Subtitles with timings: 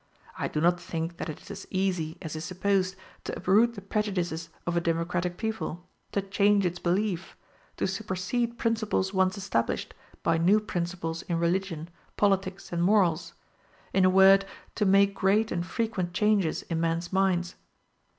[0.35, 3.81] I do not think that it is as easy as is supposed to uproot the
[3.83, 7.37] prejudices of a democratic people to change its belief
[7.77, 9.93] to supersede principles once established,
[10.23, 11.87] by new principles in religion,
[12.17, 13.35] politics, and morals
[13.93, 14.43] in a word,
[14.73, 17.53] to make great and frequent changes in men's minds.